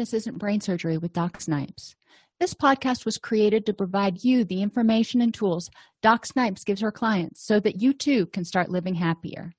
[0.00, 1.94] Happiness Isn't Brain Surgery with Doc Snipes.
[2.38, 5.68] This podcast was created to provide you the information and tools
[6.00, 9.52] Doc Snipes gives her clients so that you too can start living happier.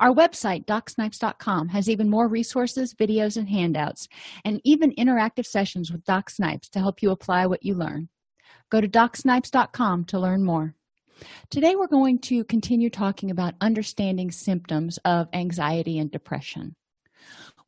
[0.00, 4.08] Our website, docsnipes.com, has even more resources, videos, and handouts,
[4.44, 8.08] and even interactive sessions with Doc Snipes to help you apply what you learn.
[8.70, 10.74] Go to docsnipes.com to learn more.
[11.50, 16.74] Today, we're going to continue talking about understanding symptoms of anxiety and depression.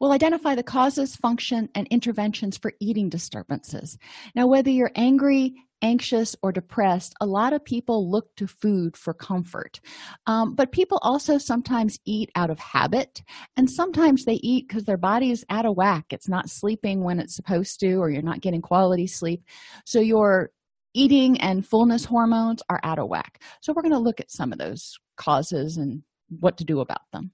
[0.01, 3.99] We'll identify the causes, function, and interventions for eating disturbances.
[4.35, 9.13] Now, whether you're angry, anxious, or depressed, a lot of people look to food for
[9.13, 9.79] comfort.
[10.27, 13.23] Um, but people also sometimes eat out of habit,
[13.59, 16.07] and sometimes they eat because their body is out of whack.
[16.11, 19.45] It's not sleeping when it's supposed to, or you're not getting quality sleep.
[19.85, 20.51] So, your
[20.95, 23.43] eating and fullness hormones are out of whack.
[23.61, 26.03] So, we're going to look at some of those causes and
[26.39, 27.33] what to do about them.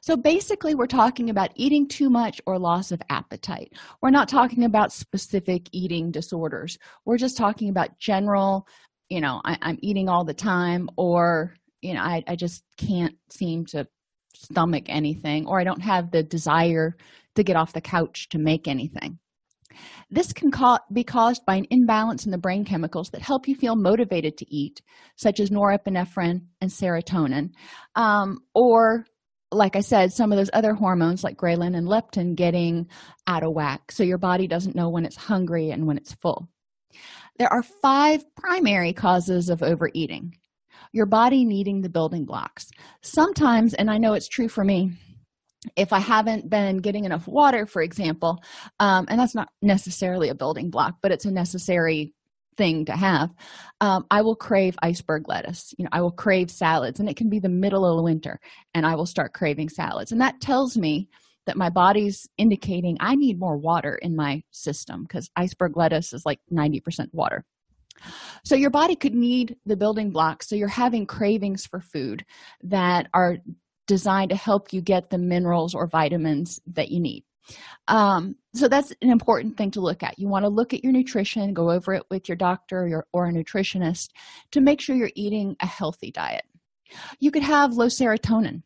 [0.00, 3.72] So basically, we're talking about eating too much or loss of appetite.
[4.00, 6.78] We're not talking about specific eating disorders.
[7.04, 8.66] We're just talking about general,
[9.08, 13.16] you know, I, am eating all the time, or, you know, I, I just can't
[13.30, 13.86] seem to
[14.34, 16.96] stomach anything, or I don't have the desire
[17.34, 19.18] to get off the couch to make anything.
[20.10, 23.54] This can ca- be caused by an imbalance in the brain chemicals that help you
[23.54, 24.80] feel motivated to eat,
[25.16, 27.50] such as norepinephrine and serotonin,
[27.94, 29.06] um, or
[29.50, 32.88] like I said, some of those other hormones like ghrelin and leptin getting
[33.26, 33.92] out of whack.
[33.92, 36.48] So your body doesn't know when it's hungry and when it's full.
[37.38, 40.36] There are five primary causes of overeating.
[40.92, 42.70] Your body needing the building blocks.
[43.02, 44.92] Sometimes, and I know it's true for me,
[45.76, 48.42] if I haven't been getting enough water, for example,
[48.78, 52.14] um, and that's not necessarily a building block, but it's a necessary
[52.58, 53.30] thing to have
[53.80, 55.72] um, i will crave iceberg lettuce.
[55.78, 58.38] You know i will crave salads and it can be the middle of the winter
[58.74, 60.12] and i will start craving salads.
[60.12, 61.08] And that tells me
[61.46, 66.26] that my body's indicating i need more water in my system because iceberg lettuce is
[66.26, 67.44] like 90% water.
[68.44, 72.24] So your body could need the building blocks so you're having cravings for food
[72.64, 73.38] that are
[73.86, 77.24] designed to help you get the minerals or vitamins that you need
[77.88, 80.18] um, so that's an important thing to look at.
[80.18, 83.06] You want to look at your nutrition go over it with your doctor or, your,
[83.12, 84.10] or a nutritionist
[84.52, 86.44] to make sure you're eating a healthy diet.
[87.20, 88.62] You could have low serotonin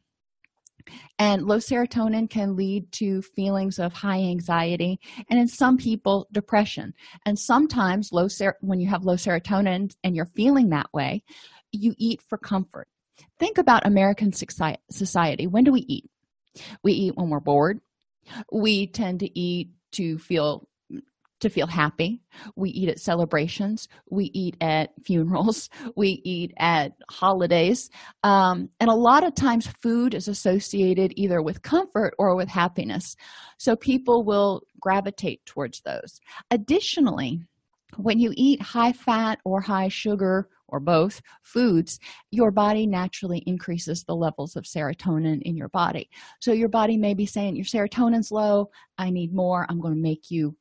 [1.19, 4.99] and low serotonin can lead to feelings of high anxiety
[5.31, 6.95] and in some people depression.
[7.25, 11.23] And sometimes low ser- when you have low serotonin and you're feeling that way
[11.71, 12.89] you eat for comfort.
[13.39, 15.47] Think about american society.
[15.47, 16.11] When do we eat?
[16.83, 17.81] We eat when we're bored
[18.53, 20.69] we tend to eat to feel
[21.43, 22.23] to feel happy.
[22.55, 23.89] We eat at celebrations.
[24.09, 25.69] We eat at funerals.
[25.97, 27.91] We eat at holidays.
[28.23, 33.17] Um, and a lot of times food is associated either with comfort or with happiness.
[33.59, 36.21] So people will gravitate towards those.
[36.51, 37.43] Additionally
[37.97, 44.05] when you eat high fat or high sugar or both foods your body naturally increases
[44.05, 46.09] the levels of serotonin in your body.
[46.41, 48.71] So your body may be saying your serotonin's low.
[48.99, 49.67] I need more.
[49.69, 50.57] I'm going to make you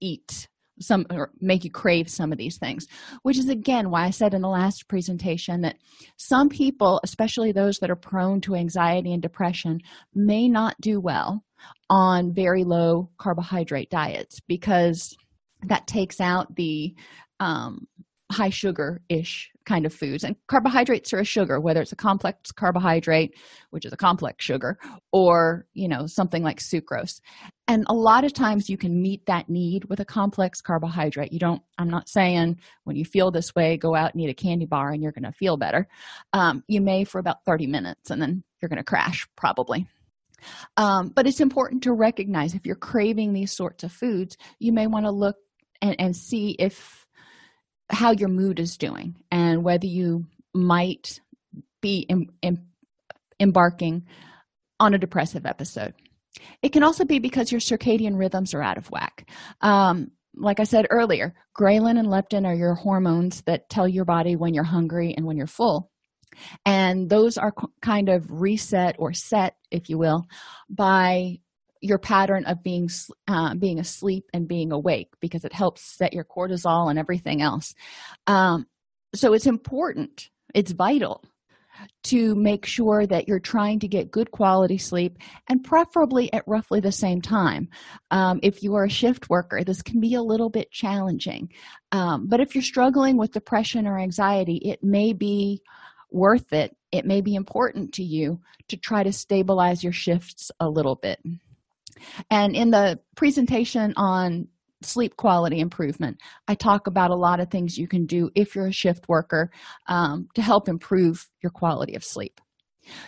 [0.00, 0.48] eat
[0.80, 2.88] some or make you crave some of these things.
[3.22, 5.76] Which is again why i said in the last presentation that
[6.16, 9.80] some people especially those that are prone to anxiety and depression
[10.14, 11.44] may not do well
[11.88, 15.16] on very low carbohydrate diets because
[15.68, 16.94] that takes out the
[17.40, 17.86] um,
[18.34, 20.24] high sugar ish kind of foods.
[20.24, 23.34] And carbohydrates are a sugar whether it's a complex carbohydrate
[23.70, 24.78] which is a complex sugar
[25.12, 27.20] or you know something like sucrose.
[27.66, 31.32] And a lot of times you can meet that need with a complex carbohydrate.
[31.32, 34.34] You don't i'm not saying when you feel this way go out and eat a
[34.34, 35.86] candy bar and you're going to feel better.
[36.32, 39.86] Um, you may for about 30 minutes and then you're going to crash probably.
[40.76, 44.86] Um, but it's important to recognize if you're craving these sorts of foods you may
[44.86, 45.36] want to look
[45.80, 47.06] and, and see if
[47.90, 51.20] how your mood is doing and whether you might
[51.80, 52.66] be em, em,
[53.40, 54.06] embarking
[54.80, 55.94] on a depressive episode.
[56.62, 59.30] It can also be because your circadian rhythms are out of whack.
[59.60, 64.34] Um, like I said earlier, ghrelin and leptin are your hormones that tell your body
[64.34, 65.90] when you're hungry and when you're full.
[66.66, 70.26] And those are kind of reset or set, if you will,
[70.68, 71.38] by
[71.84, 72.88] your pattern of being
[73.28, 77.74] uh, being asleep and being awake because it helps set your cortisol and everything else.
[78.26, 78.66] Um,
[79.14, 81.22] so it's important it's vital
[82.04, 86.78] to make sure that you're trying to get good quality sleep and preferably at roughly
[86.78, 87.68] the same time.
[88.12, 91.52] Um, if you are a shift worker this can be a little bit challenging.
[91.92, 95.62] Um, but if you're struggling with depression or anxiety it may be
[96.14, 96.76] worth it.
[96.92, 101.18] It may be important to you to try to stabilize your shifts a little bit
[102.30, 104.46] and in the presentation on
[104.82, 106.18] sleep quality improvement
[106.48, 109.50] i talk about a lot of things you can do if you're a shift worker
[109.88, 112.40] um, to help improve your quality of sleep.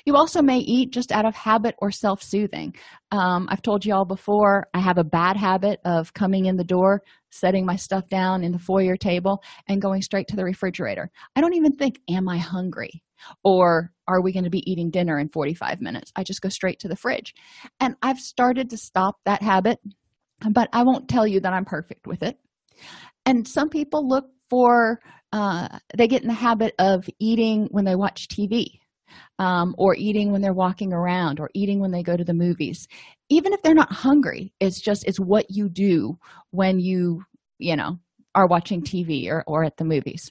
[0.06, 2.74] You also may eat just out of habit or self-soothing.
[3.10, 6.64] Um, i've told you all before i have a bad habit of coming in the
[6.64, 7.02] door
[7.38, 11.10] setting my stuff down in the foyer table and going straight to the refrigerator.
[11.34, 13.02] I don't even think am i hungry?
[13.42, 16.12] Or are we going to be eating dinner in 45 minutes?
[16.16, 17.34] I just go straight to the fridge.
[17.80, 19.78] And i've started to stop that habit
[20.50, 22.38] but i won't tell you that i'm perfect with it.
[23.24, 25.00] And some people look for
[25.32, 28.78] uh, they get in the habit of eating when they watch tv
[29.38, 32.86] um, or eating when they're walking around or eating when they go to the movies.
[33.28, 36.18] Even if they're not hungry it's just it's what you do
[36.50, 37.22] when you
[37.58, 37.98] you know
[38.34, 40.30] are watching tv or, or at the movies.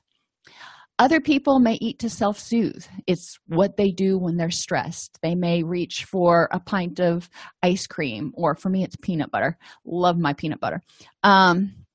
[0.98, 2.86] Other people may eat to self-soothe.
[3.06, 5.20] It's what they do when they're stressed.
[5.22, 7.30] They may reach for a pint of
[7.62, 9.58] ice cream or for me it's peanut butter.
[9.84, 10.82] Love my peanut butter.
[11.22, 11.86] Um,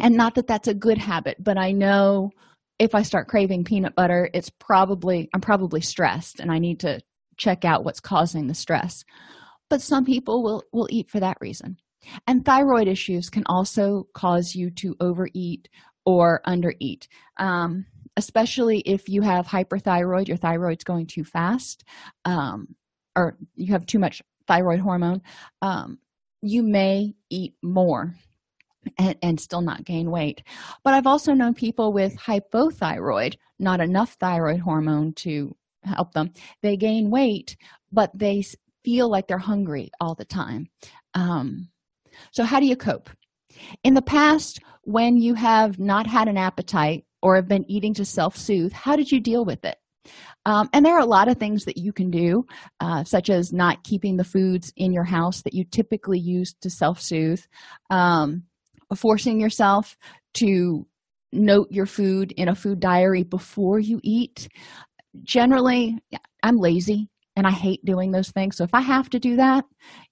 [0.00, 2.30] and not that that's a good habit but i know
[2.78, 7.00] if i start craving peanut butter it's probably i'm probably stressed and i need to
[7.38, 9.04] check out what's causing the stress.
[9.70, 11.78] But some people will will eat for that reason.
[12.26, 15.68] And thyroid issues can also cause you to overeat
[16.04, 17.06] or undereat.
[17.38, 17.86] Um,
[18.16, 21.84] especially if you have hyperthyroid your thyroid's going too fast
[22.24, 22.74] um,
[23.14, 25.22] or you have too much thyroid hormone
[25.62, 25.98] um,
[26.42, 28.12] you may eat more
[28.96, 30.42] and, and still not gain weight.
[30.84, 35.54] But i've also known people with hypothyroid not enough thyroid hormone to
[35.84, 36.32] help them.
[36.62, 37.56] They gain weight
[37.92, 38.44] but they
[38.84, 40.68] feel like they're hungry all the time.
[41.14, 41.68] Um,
[42.32, 43.10] so how do you cope?
[43.82, 48.04] In the past when you have not had an appetite or have been eating to
[48.04, 49.76] self-soothe how did you deal with it?
[50.46, 52.46] Um, and there are a lot of things that you can do
[52.80, 56.70] uh, such as not keeping the foods in your house that you typically use to
[56.70, 57.42] self-soothe.
[57.90, 58.44] Um,
[58.96, 59.96] forcing yourself
[60.34, 60.86] to
[61.32, 64.48] note your food in a food diary before you eat.
[65.22, 65.98] Generally
[66.42, 68.56] i'm lazy and i hate doing those things.
[68.56, 69.64] So if i have to do that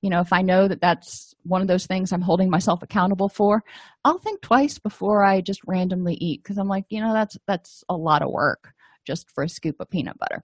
[0.03, 3.29] you know if i know that that's one of those things i'm holding myself accountable
[3.29, 3.63] for
[4.05, 7.85] i'll think twice before i just randomly eat because i'm like you know that's that's
[7.89, 8.73] a lot of work
[9.07, 10.43] just for a scoop of peanut butter.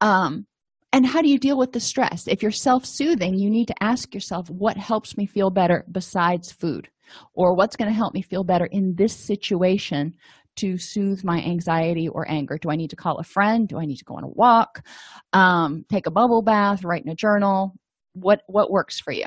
[0.00, 0.46] Um
[0.92, 2.26] and how do you deal with the stress?
[2.26, 6.88] If you're self-soothing you need to ask yourself what helps me feel better besides food
[7.34, 10.14] or what's going to help me feel better in this situation
[10.56, 12.58] to soothe my anxiety or anger.
[12.58, 13.68] Do i need to call a friend?
[13.68, 14.84] Do i need to go on a walk?
[15.32, 17.74] Um, take a bubble bath write in a journal?
[18.14, 19.26] What what works for you?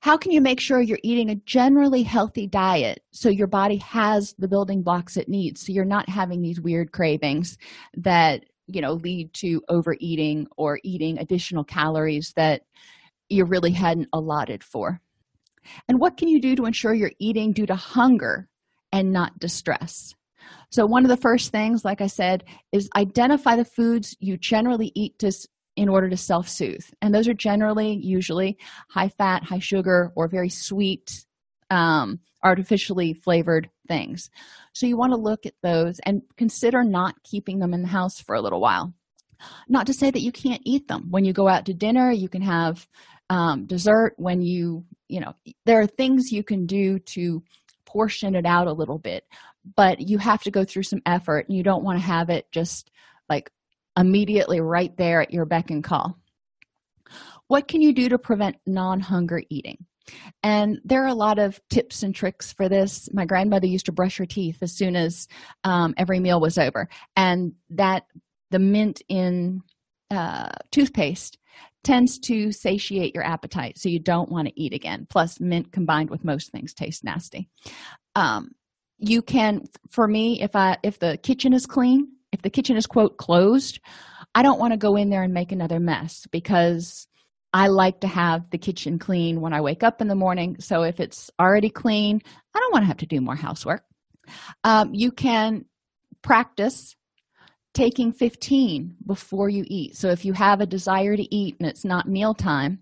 [0.00, 4.34] How can you make sure you're eating a generally healthy diet so your body has
[4.38, 7.58] the building blocks it needs so you're not having these weird cravings
[7.96, 12.62] that you know lead to overeating or eating additional calories that
[13.28, 15.00] you really hadn't allotted for
[15.88, 18.48] and what can you do to ensure you're eating due to hunger
[18.92, 20.14] and not distress?
[20.70, 24.92] So one of the first things like i said is identify the foods you generally
[24.94, 25.32] eat to
[25.76, 26.84] in order to self-soothe.
[27.00, 28.58] And those are generally usually
[28.90, 31.24] high fat high sugar or very sweet
[31.70, 34.28] um, artificially flavored things.
[34.72, 38.20] So you want to look at those and consider not keeping them in the house
[38.20, 38.92] for a little while.
[39.68, 41.06] Not to say that you can't eat them.
[41.10, 42.88] When you go out to dinner you can have
[43.30, 45.34] um, dessert when you you know
[45.66, 47.42] there are things you can do to
[47.84, 49.24] portion it out a little bit
[49.76, 52.46] but you have to go through some effort and you don't want to have it
[52.52, 52.90] just
[53.28, 53.50] like
[53.98, 56.16] immediately right there at your beck and call.
[57.48, 59.86] What can you do to prevent non-hunger eating?
[60.42, 63.08] And there are a lot of tips and tricks for this.
[63.12, 65.28] My grandmother used to brush her teeth as soon as
[65.64, 68.04] um, every meal was over and that
[68.50, 69.62] the mint in
[70.10, 71.38] uh, toothpaste
[71.84, 75.06] tends to satiate your appetite so you don't want to eat again.
[75.08, 77.48] Plus mint combined with most things tastes nasty.
[78.14, 78.50] Um,
[78.98, 82.86] you can for me if i if the kitchen is clean if the kitchen is
[82.86, 83.80] quote closed
[84.34, 87.06] i don't want to go in there and make another mess because
[87.52, 90.56] i like to have the kitchen clean when i wake up in the morning.
[90.58, 92.20] So if it's already clean
[92.54, 93.84] i don't want to have to do more housework.
[94.64, 95.64] Um, you can
[96.20, 96.96] practice
[97.78, 99.94] taking 15 before you eat.
[99.96, 102.80] So if you have a desire to eat and it's not mealtime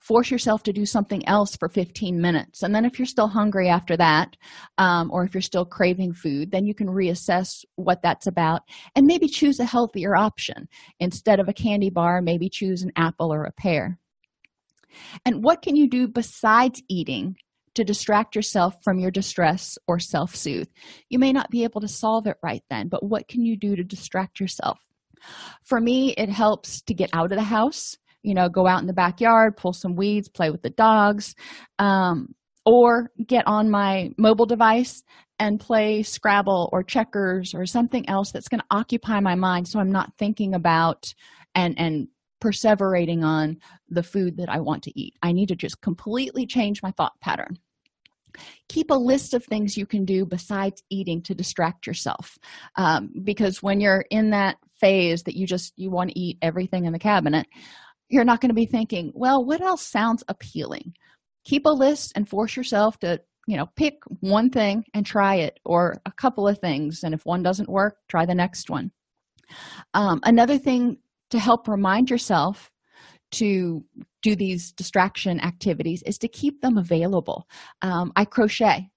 [0.00, 2.64] force yourself to do something else for 15 minutes.
[2.64, 4.36] And then if you're still hungry after that
[4.78, 8.62] um, or if you're still craving food then you can reassess what that's about
[8.96, 10.68] and maybe choose a healthier option.
[10.98, 13.96] Instead of a candy bar maybe choose an apple or a pear.
[15.24, 17.36] And what can you do besides eating
[17.74, 20.68] to distract yourself from your distress or self soothe.
[21.08, 23.76] You may not be able to solve it right then, but what can you do
[23.76, 24.78] to distract yourself?
[25.64, 28.86] For me, it helps to get out of the house you know go out in
[28.86, 31.34] the backyard pull some weeds play with the dogs
[31.78, 35.02] um, or get on my mobile device
[35.38, 39.78] and play scrabble or checkers or something else that's going to occupy my mind so
[39.78, 41.12] i'm not thinking about
[41.54, 42.08] and and
[42.42, 43.56] perseverating on
[43.88, 45.14] the food that i want to eat.
[45.22, 47.56] I need to just completely change my thought pattern.
[48.68, 52.38] Keep a list of things you can do besides eating to distract yourself.
[52.76, 56.86] Um, because when you're in that phase that you just you want to eat everything
[56.86, 57.46] in the cabinet
[58.08, 60.94] you're not going to be thinking well what else sounds appealing?
[61.44, 65.60] Keep a list and force yourself to you know pick one thing and try it
[65.64, 68.90] or a couple of things and if one doesn't work try the next one.
[69.94, 70.98] Um, another thing
[71.32, 72.70] to help remind yourself
[73.32, 73.84] to
[74.22, 77.48] do these distraction activities is to keep them available.
[77.80, 78.88] Um, i crochet.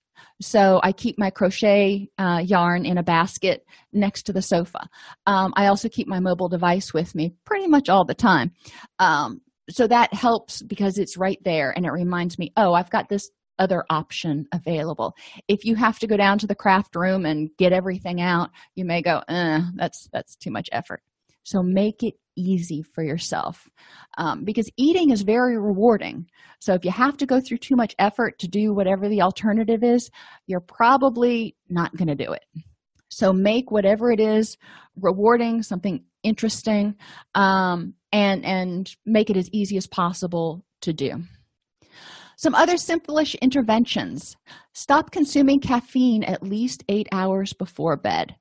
[0.41, 4.87] So i keep my crochet uh, yarn in a basket next to the sofa.
[5.25, 8.51] Um, i also keep my mobile device with me pretty much all the time.
[8.99, 13.09] Um, so that helps because it's right there and it reminds me oh i've got
[13.09, 15.15] this other option available.
[15.47, 18.83] If you have to go down to the craft room and get everything out you
[18.83, 21.01] may go eh, that's that's too much effort.
[21.43, 23.69] So make it easy for yourself
[24.17, 26.27] um, because eating is very rewarding.
[26.59, 29.83] So if you have to go through too much effort to do whatever the alternative
[29.83, 30.09] is
[30.47, 32.45] you're probably not going to do it.
[33.09, 34.57] So make whatever it is
[34.99, 36.95] rewarding something interesting
[37.35, 41.23] um, and and make it as easy as possible to do.
[42.37, 44.35] Some other simplish interventions.
[44.73, 48.35] Stop consuming caffeine at least eight hours before bed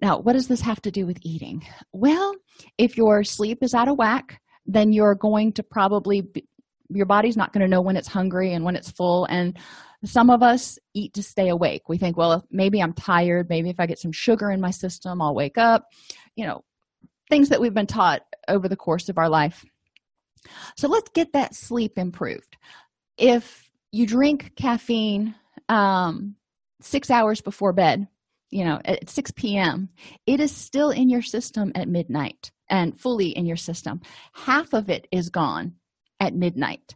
[0.00, 1.66] now, what does this have to do with eating?
[1.92, 2.34] Well,
[2.76, 6.46] if your sleep is out of whack, then you're going to probably be,
[6.90, 9.58] your body's not going to know when it's hungry and when it's full and
[10.04, 11.88] some of us eat to stay awake.
[11.88, 15.20] We think well maybe i'm tired maybe if i get some sugar in my system
[15.20, 15.86] i'll wake up.
[16.36, 16.62] You know
[17.28, 19.64] things that we've been taught over the course of our life.
[20.76, 22.56] So let's get that sleep improved.
[23.18, 25.34] If you drink caffeine
[25.68, 26.36] um,
[26.80, 28.06] six hours before bed
[28.50, 29.88] you know at 6 p.m
[30.26, 34.00] it is still in your system at midnight and fully in your system.
[34.32, 35.74] Half of it is gone
[36.20, 36.94] at midnight.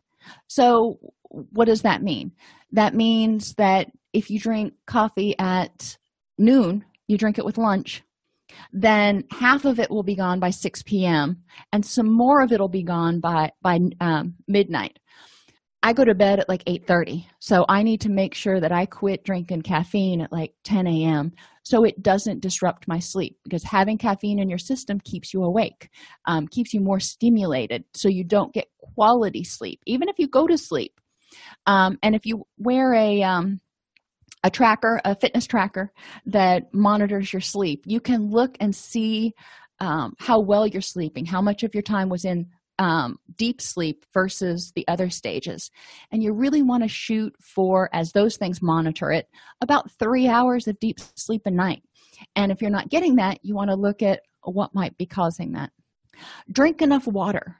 [0.48, 0.98] So
[1.30, 2.32] what does that mean?
[2.72, 5.96] That means that if you drink coffee at
[6.38, 8.02] noon you drink it with lunch
[8.72, 11.42] then half of it will be gone by 6 p.m
[11.72, 14.98] and some more of it will be gone by by um, midnight
[15.82, 17.26] I go to bed at like 8:30.
[17.40, 21.32] So I need to make sure that I quit drinking caffeine at like 10 a.m.
[21.64, 25.90] so it doesn't disrupt my sleep because having caffeine in your system keeps you awake,
[26.26, 30.46] um, keeps you more stimulated so you don't get quality sleep, even if you go
[30.46, 31.00] to sleep.
[31.66, 33.60] Um, and if you wear a um,
[34.44, 35.92] a tracker, a fitness tracker
[36.26, 39.34] that monitors your sleep, you can look and see
[39.80, 42.46] um, how well you're sleeping, how much of your time was in
[42.78, 45.70] um, deep sleep versus the other stages.
[46.10, 49.28] And you really want to shoot for, as those things monitor it,
[49.60, 51.82] about three hours of deep sleep a night.
[52.36, 55.52] And if you're not getting that, you want to look at what might be causing
[55.52, 55.70] that.
[56.50, 57.58] Drink enough water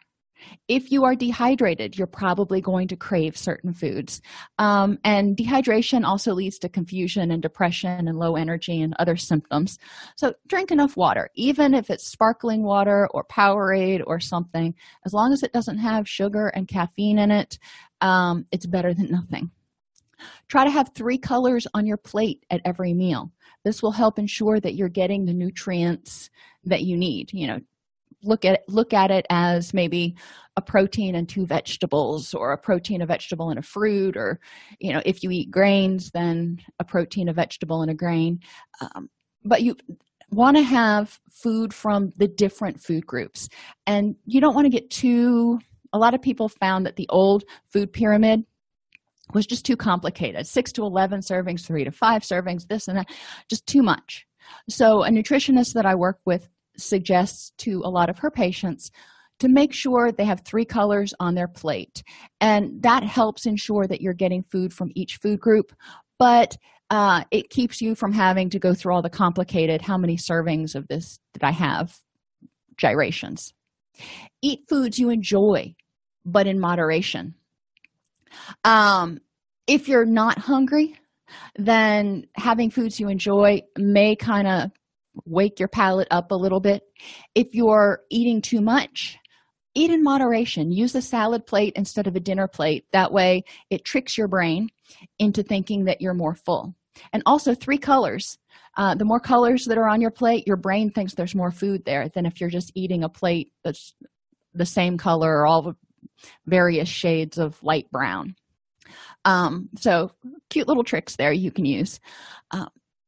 [0.69, 4.21] if you are dehydrated you're probably going to crave certain foods.
[4.59, 9.79] Um, and dehydration also leads to confusion and depression and low energy and other symptoms.
[10.17, 14.75] So drink enough water even if it's sparkling water or powerade or something.
[15.05, 17.59] As long as it doesn't have sugar and caffeine in it
[18.01, 19.51] um, it's better than nothing.
[20.49, 23.33] Try to have three colors on your plate at every meal.
[23.65, 26.31] This will help ensure that you're getting the nutrients
[26.65, 27.61] that you need you know
[28.25, 30.15] look at look at it as maybe
[30.57, 34.39] a protein and two vegetables or a protein a vegetable and a fruit or
[34.81, 38.41] you know if you eat grains then a protein a vegetable and a grain.
[38.81, 39.09] Um,
[39.45, 39.77] but you
[40.31, 43.49] want to have food from the different food groups.
[43.87, 45.59] And you don't want to get too
[45.93, 48.45] a lot of people found that the old food pyramid
[49.35, 50.47] was just too complicated.
[50.47, 53.11] 6 to 11 servings 3 to 5 servings this and that
[53.49, 54.27] just too much.
[54.69, 58.91] So a nutritionist that i work with suggests to a lot of her patients
[59.39, 62.03] to make sure they have three colors on their plate.
[62.41, 65.73] And that helps ensure that you're getting food from each food group
[66.23, 66.57] but
[66.91, 70.77] uh, it keeps you from having to go through all the complicated how many servings
[70.77, 71.99] of this did i have
[72.77, 73.53] gyrations.
[74.41, 75.75] Eat foods you enjoy
[76.25, 77.35] but in moderation.
[78.63, 79.19] Um,
[79.67, 80.95] if you're not hungry
[81.57, 84.71] then having foods you enjoy may kind of
[85.25, 86.83] wake your palate up a little bit.
[87.35, 89.19] If you're eating too much
[89.75, 90.71] eat in moderation.
[90.71, 92.85] Use a salad plate instead of a dinner plate.
[92.93, 94.69] That way it tricks your brain
[95.19, 96.75] into thinking that you're more full.
[97.13, 98.39] And also three colors.
[98.77, 101.85] Uh, the more colors that are on your plate your brain thinks there's more food
[101.85, 103.95] there than if you're just eating a plate that's
[104.55, 105.77] the same color or all the
[106.47, 108.35] various shades of light brown.
[109.25, 110.13] Um, so
[110.51, 112.01] cute little tricks there you can use.
[112.51, 112.67] Uh,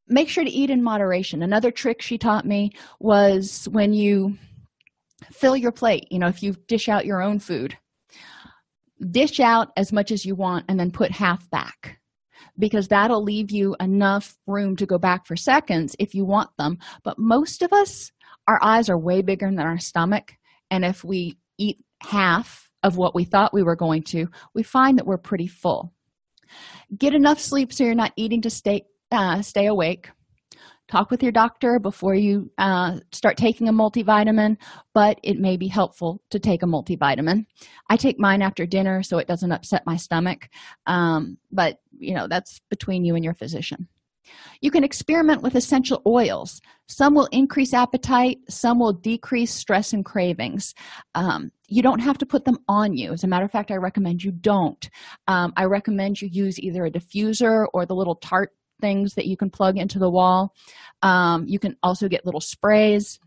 [0.08, 1.42] make sure to eat in moderation.
[1.42, 4.36] Another trick she taught me was when you
[5.30, 7.78] fill your plate you know if you dish out your own food
[9.10, 11.98] dish out as much as you want and then put half back
[12.58, 16.78] because that'll leave you enough room to go back for seconds if you want them.
[17.02, 18.12] But most of us
[18.46, 20.32] our eyes are way bigger than our stomach.
[20.70, 24.98] And if we eat half of what we thought we were going to we find
[24.98, 25.92] that we're pretty full.
[26.96, 28.84] Get enough sleep so you're not eating to stay
[29.14, 30.10] uh, stay awake.
[30.86, 34.56] Talk with your doctor before you uh, start taking a multivitamin
[34.92, 37.46] but it may be helpful to take a multivitamin.
[37.88, 40.48] I take mine after dinner so it doesn't upset my stomach
[40.86, 43.88] um, but you know that's between you and your physician.
[44.60, 46.60] You can experiment with essential oils.
[46.88, 50.74] Some will increase appetite some will decrease stress and cravings.
[51.14, 53.12] Um, you don't have to put them on you.
[53.12, 54.88] As a matter of fact i recommend you don't.
[55.28, 58.52] Um, i recommend you use either a diffuser or the little tart
[58.84, 60.54] things that you can plug into the wall.
[61.00, 63.18] Um, you can also get little sprays.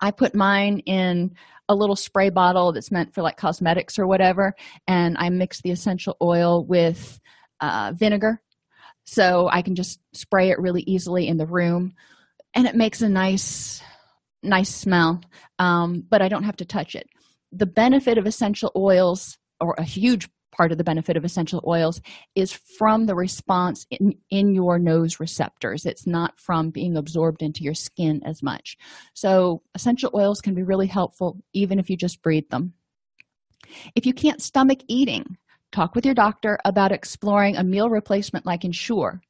[0.00, 1.36] I put mine in
[1.68, 4.54] a little spray bottle that's meant for like cosmetics or whatever
[4.86, 7.20] and i mix the essential oil with
[7.60, 8.40] uh, vinegar.
[9.04, 11.94] So i can just spray it really easily in the room
[12.54, 13.82] and it makes a nice
[14.42, 15.20] nice smell
[15.58, 17.08] um, but i don't have to touch it.
[17.52, 22.00] The benefit of essential oils or a huge part of the benefit of essential oils
[22.34, 25.84] is from the response in, in your nose receptors.
[25.84, 28.76] It's not from being absorbed into your skin as much.
[29.14, 32.74] So essential oils can be really helpful even if you just breathe them.
[33.94, 35.36] If you can't stomach eating
[35.72, 39.20] talk with your doctor about exploring a meal replacement like ensure.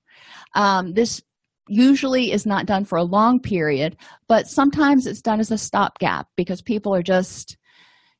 [0.54, 1.22] Um, this
[1.68, 3.96] usually is not done for a long period
[4.28, 7.56] but sometimes it's done as a stopgap because people are just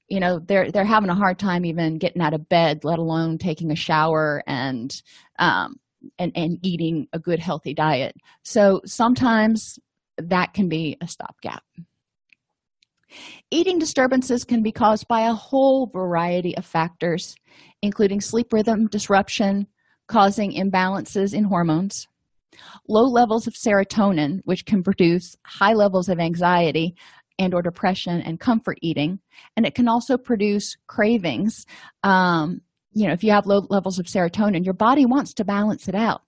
[0.09, 3.39] you know they're they're having a hard time even getting out of bed let alone
[3.39, 5.03] taking a shower and
[5.39, 5.77] um
[6.19, 8.17] and and eating a good healthy diet.
[8.43, 9.79] So sometimes
[10.19, 11.63] that can be a stopgap.
[13.51, 17.37] Eating disturbances can be caused by a whole variety of factors
[17.83, 19.67] including sleep rhythm disruption
[20.09, 22.07] causing imbalances in hormones
[22.89, 26.95] low levels of serotonin which can produce high levels of anxiety
[27.39, 29.21] and or depression and comfort eating.
[29.57, 31.67] And it can also produce cravings
[32.03, 32.61] um,
[32.93, 35.95] you know if you have low levels of serotonin your body wants to balance it
[35.95, 36.23] out.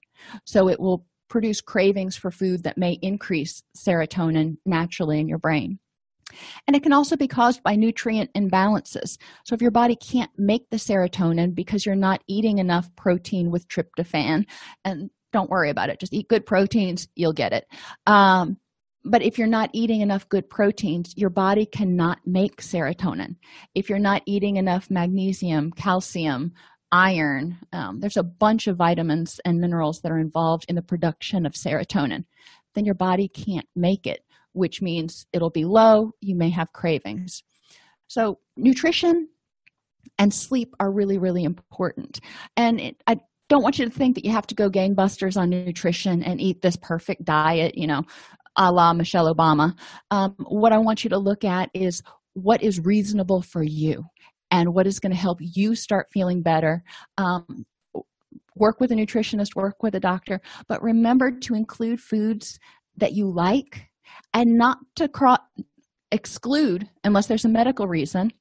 [0.44, 5.78] So it will produce cravings for food that may increase serotonin naturally in your brain.
[6.66, 9.16] And it can also be caused by nutrient imbalances.
[9.44, 13.68] So if your body can't make the serotonin because you're not eating enough protein with
[13.68, 14.44] tryptophan
[14.84, 17.66] and don't worry about it just eat good proteins you'll get it.
[18.06, 18.58] Um,
[19.08, 23.36] but if you're not eating enough good proteins your body cannot make serotonin.
[23.74, 26.52] If you're not eating enough magnesium calcium
[26.92, 31.44] iron um, there's a bunch of vitamins and minerals that are involved in the production
[31.44, 32.24] of serotonin
[32.74, 37.42] then your body can't make it which means it'll be low you may have cravings.
[38.08, 39.28] So nutrition
[40.18, 42.20] and sleep are really really important.
[42.56, 43.18] And it, i
[43.48, 46.60] don't want you to think that you have to go gangbusters on nutrition and eat
[46.62, 48.02] this perfect diet you know
[48.58, 49.74] a la michelle obama.
[50.10, 52.02] Um, what i want you to look at is
[52.34, 54.04] what is reasonable for you
[54.50, 56.82] and what is going to help you start feeling better.
[57.16, 57.66] Um,
[58.54, 62.58] work with a nutritionist work with a doctor but remember to include foods
[62.96, 63.88] that you like
[64.34, 65.36] and not to cro-
[66.10, 68.32] exclude unless there's a medical reason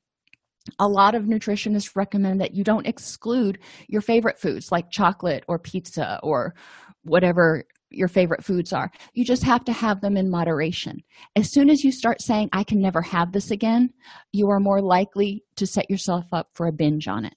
[0.79, 5.59] a lot of nutritionists recommend that you don't exclude your favorite foods like chocolate or
[5.59, 6.55] pizza or
[7.03, 8.91] whatever your favorite foods are.
[9.13, 11.03] You just have to have them in moderation.
[11.35, 13.89] As soon as you start saying i can never have this again
[14.31, 17.35] you are more likely to set yourself up for a binge on it.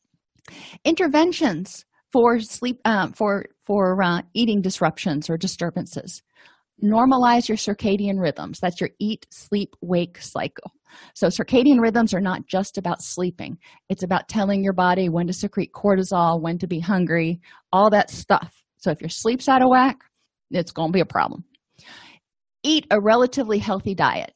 [0.85, 6.23] Interventions for sleep uh, for for uh, eating disruptions or disturbances.
[6.83, 8.59] Normalize your circadian rhythms.
[8.61, 10.73] That's your eat sleep wake cycle.
[11.15, 13.59] So circadian rhythms are not just about sleeping.
[13.89, 17.41] It's about telling your body when to secrete cortisol when to be hungry
[17.73, 18.63] all that stuff.
[18.79, 19.99] So if your sleep's out of whack
[20.51, 21.45] it's going to be a problem.
[22.63, 24.33] Eat a relatively healthy diet.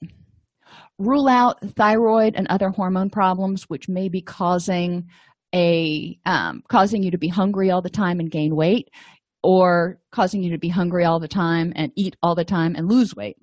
[0.99, 5.09] Rule out thyroid and other hormone problems which may be causing
[5.55, 8.89] a um, causing you to be hungry all the time and gain weight
[9.43, 12.89] or causing you to be hungry all the time and eat all the time and
[12.89, 13.37] lose weight.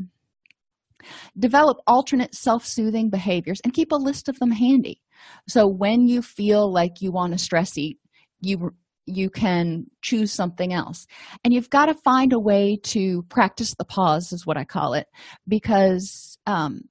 [1.37, 5.01] Develop alternate self-soothing behaviors and keep a list of them handy.
[5.47, 7.97] So when you feel like you want to stress eat
[8.41, 8.73] you
[9.05, 11.07] you can choose something else.
[11.43, 14.93] And you've got to find a way to practice the pause is what i call
[14.93, 15.07] it.
[15.47, 16.81] Because um,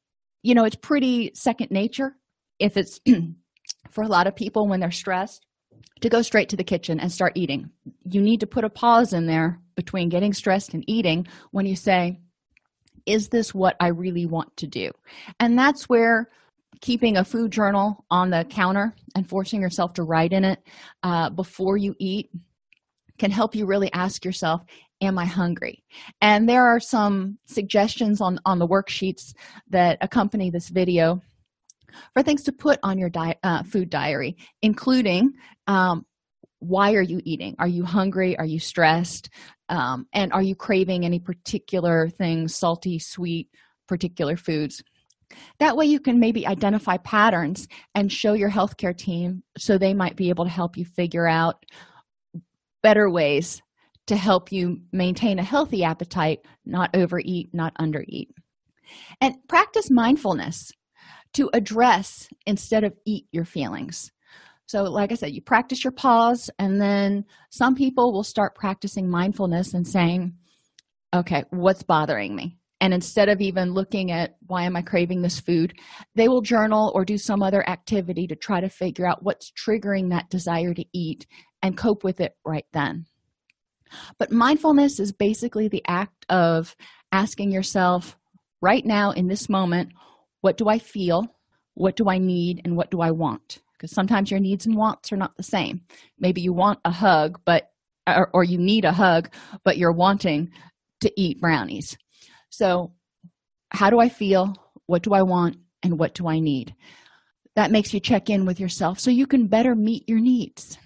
[0.42, 2.16] you know it's pretty second nature
[2.58, 3.00] if it's
[3.90, 5.46] for a lot of people when they're stressed
[6.00, 7.70] to go straight to the kitchen and start eating.
[8.04, 11.76] You need to put a pause in there between getting stressed and eating when you
[11.76, 12.18] say
[13.06, 14.90] is this what i really want to do?
[15.38, 16.28] And that's where
[16.80, 20.62] keeping a food journal on the counter and forcing yourself to write in it
[21.02, 22.30] uh, before you eat
[23.18, 24.64] can help you really ask yourself
[25.02, 25.82] am i hungry?
[26.20, 29.34] And there are some suggestions on on the worksheets
[29.68, 31.20] that accompany this video
[32.14, 35.32] for things to put on your di- uh, food diary including
[35.66, 36.04] um,
[36.60, 37.56] why are you eating?
[37.58, 38.38] Are you hungry?
[38.38, 39.30] Are you stressed?
[39.70, 43.48] Um, and are you craving any particular things salty sweet
[43.86, 44.82] particular foods
[45.58, 50.16] that way you can maybe identify patterns and show your healthcare team so they might
[50.16, 51.64] be able to help you figure out
[52.82, 53.62] better ways
[54.06, 58.28] to help you maintain a healthy appetite not overeat not undereat.
[59.20, 60.72] And practice mindfulness
[61.34, 64.10] to address instead of eat your feelings.
[64.66, 69.10] So like i said you practice your pause and then some people will start practicing
[69.10, 70.34] mindfulness and saying
[71.12, 75.40] okay what's bothering me and instead of even looking at why am i craving this
[75.40, 75.74] food?
[76.14, 80.10] they will journal or do some other activity to try to figure out what's triggering
[80.10, 81.26] that desire to eat
[81.62, 83.06] and cope with it right then.
[84.18, 86.74] But mindfulness is basically the act of
[87.12, 88.16] asking yourself
[88.60, 89.92] right now in this moment
[90.42, 91.26] what do i feel?
[91.74, 92.62] What do i need?
[92.64, 93.58] And what do i want?
[93.72, 95.82] Because sometimes your needs and wants are not the same.
[96.18, 97.70] Maybe you want a hug but
[98.06, 99.30] or, or you need a hug
[99.64, 100.50] but you're wanting
[101.00, 101.96] to eat brownies
[102.50, 102.92] so
[103.70, 104.54] how do i feel
[104.86, 106.74] what do i want and what do i need
[107.56, 110.78] that makes you check in with yourself so you can better meet your needs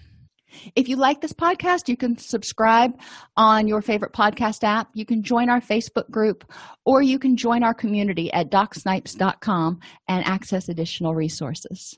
[0.75, 2.97] if you like this podcast, you can subscribe
[3.35, 4.89] on your favorite podcast app.
[4.93, 6.49] You can join our Facebook group,
[6.85, 11.97] or you can join our community at docsnipes.com and access additional resources.